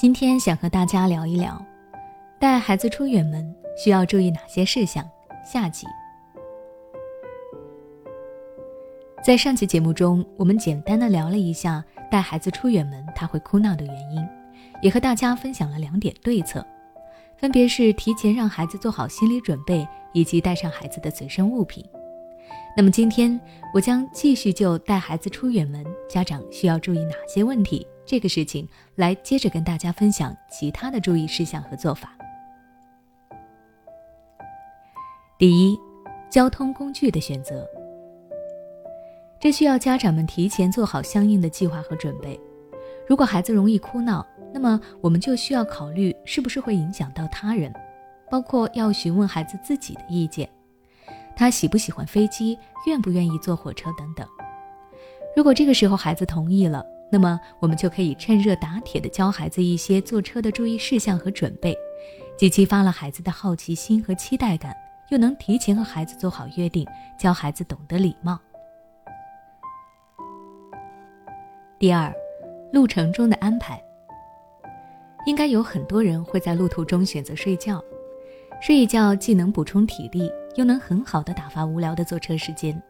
[0.00, 1.60] 今天想和大家聊一聊，
[2.38, 5.04] 带孩子出远门需要注意哪些事项。
[5.44, 5.88] 下集。
[9.24, 14.24] 在上期节目中，我们简单的聊了一下带孩子出远门他会哭闹的原因，
[14.82, 16.64] 也和大家分享了两点对策，
[17.36, 21.84] 分别是提前让孩子做好心理准备，以及带上孩子的随身物品。
[22.76, 23.38] 那么今天
[23.74, 32.16] 我将继续就带孩子出远门，家长需要注意哪些问题这个事情来接着跟大家分享其他的注意事项和做法。
[35.38, 35.78] 第一，
[36.30, 37.68] 交通工具的选择，
[39.38, 42.40] 这需要家长们提前做好相应的计划和准备。
[43.06, 47.70] 如果孩子容易哭闹，那么我们就需要考虑是不是会影响到他人，
[48.30, 50.48] 包括要询问孩子自己的意见。
[51.36, 54.26] 他喜不喜欢飞机，愿不愿意坐火车等等。
[55.36, 61.76] 如果这个时候孩子同意了，那么我们就可以趁热打铁地教孩子一些坐车的注意事项和准备，
[62.36, 64.74] 既激发了孩子的好奇心和期待感，
[65.10, 66.86] 又能提前和孩子做好约定，
[67.18, 68.38] 教孩子懂得礼貌。
[71.78, 72.12] 第二，
[72.72, 73.82] 路程中的安排，
[75.26, 77.82] 应该有很多人会在路途中选择睡觉，
[78.60, 80.30] 睡一觉既能补充体力。
[80.56, 82.82] 又能很好的打发无聊的坐车时间，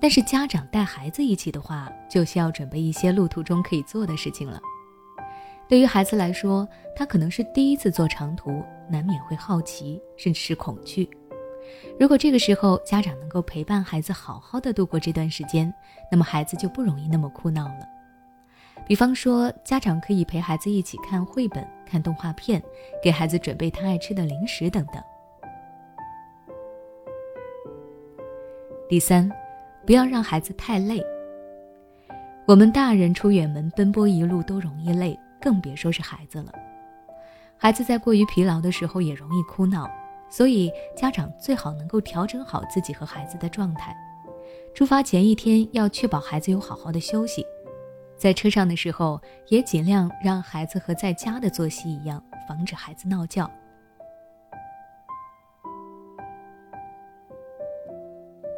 [0.00, 4.60] 但是家长带孩子一起的话，就需要准备一些路途中可以做的事情了。
[5.68, 11.08] 对于孩子来说，他可能是第一次坐长途，难免会好奇，甚至是恐惧。
[11.98, 15.72] 如果这个时候家长能够陪伴孩子好好的度过这段时间，
[16.10, 17.86] 那么孩子就不容易那么哭闹了。
[18.86, 22.60] 比方说，家长可以陪孩子一起看绘本、看动画片，
[23.00, 25.00] 给孩子准备他爱吃的零食等等。
[28.88, 29.30] 第三，
[29.86, 31.04] 不要让孩子太累。
[32.46, 36.52] 我们大人出远门奔波一路都容易累，更别说是孩子了。
[37.56, 39.88] 孩子在过于疲劳的时候也容易哭闹，
[40.30, 43.96] 所以家长最好能够调整好自己和孩子的状态。
[44.74, 47.44] 出发前一天要确保孩子有好好的休息，
[48.16, 53.48] 在车上的时候也尽量让孩子和在家的作息一样，防止孩子闹觉。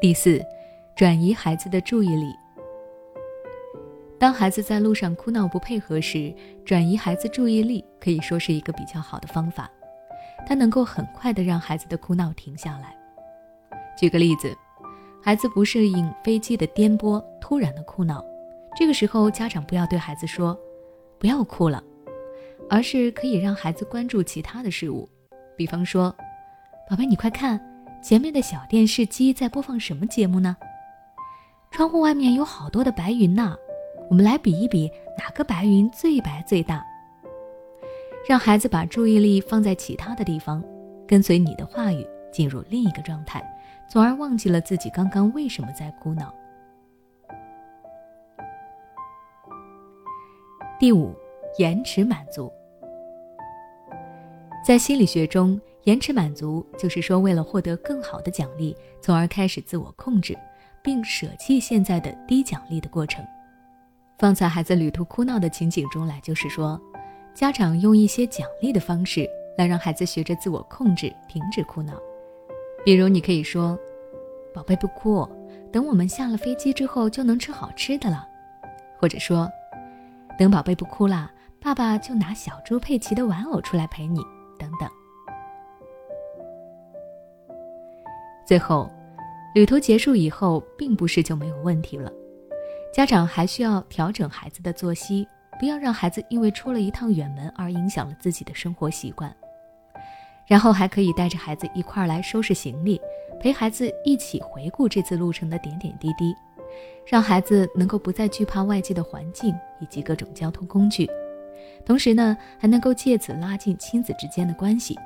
[0.00, 0.44] 第四，
[0.94, 2.34] 转移孩子的注意力。
[4.18, 6.32] 当孩子在路上哭闹不配合时，
[6.64, 9.70] 转移孩子注意力可以说是一个比较好的方法，
[10.46, 12.96] 它能够很快的让孩子的哭闹停下来。
[13.96, 14.56] 举个例子，
[15.22, 18.24] 孩子不适应飞机的颠簸，突然的哭闹，
[18.76, 20.56] 这个时候家长不要对孩子说
[21.18, 21.82] “不要哭了”，
[22.70, 25.08] 而是可以让孩子关注其他的事物，
[25.56, 26.14] 比方说
[26.88, 27.60] ：“宝贝，你快看。”
[28.02, 30.56] 前面的小电视机在播放什么节目呢？
[31.72, 33.56] 窗户外面有好多的白云呢，
[34.10, 36.84] 我们来比一比哪个白云最白最大。
[38.28, 40.62] 让孩子把注意力放在其他的地方，
[41.08, 43.42] 跟随你的话语进入另一个状态，
[43.90, 46.32] 从而忘记了自己刚刚为什么在哭闹。
[50.78, 51.14] 第五，
[51.56, 52.52] 延迟满足，
[54.64, 55.58] 在心理学中。
[55.84, 60.38] 延迟满足就是说，为了获得更好的奖励，从而开始自我控制，
[60.82, 63.24] 并舍弃现在的低奖励的过程。
[64.18, 66.80] 放在孩子旅途哭闹的情景中来，就是说，
[67.34, 71.94] 家长用一些奖励的方式来让孩子学着自我控制，停止哭闹。
[72.84, 73.78] 比如，你可以说
[74.54, 75.28] ：“宝贝，不哭，
[75.72, 78.28] 等我们下了飞机之后就能吃好吃的了。”
[79.00, 79.50] 或者说
[80.38, 84.20] ：“等宝贝不哭了，爸爸就拿小猪佩奇的玩偶出来陪你。”
[84.58, 84.88] 等等。
[88.46, 88.88] 最后，
[89.54, 92.10] 旅途结束以后，并不是就没有问题了。
[92.92, 95.26] 家长还需要调整孩子的作息，
[95.58, 99.34] 不要让孩子因为出了一趟远门而影响了自己的生活习惯。
[100.46, 103.00] 然后还可以带着孩子一块儿来收拾行李，
[103.40, 106.34] 陪孩子一起回顾这次路程的点点滴滴，
[107.06, 111.08] 让孩子能够不再惧怕外界的环境以及各种交通工具。
[111.84, 114.98] 同时呢，还能够借此拉近亲子之间的关系。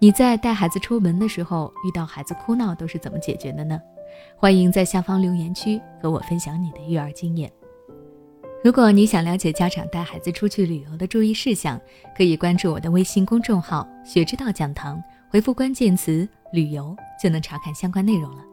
[0.00, 3.80] 你在带孩子出门的时候，遇到孩子哭闹都是怎么解决的呢？
[4.36, 7.50] 欢迎在下方留言区和我分享你的育儿经验。
[8.62, 11.80] 如果你想了解家长带孩子出去旅游的注意事项，
[12.16, 18.44] 可以关注我的微信公众号“学之道讲堂”，回复关键词“旅游”就能查看相关内容了。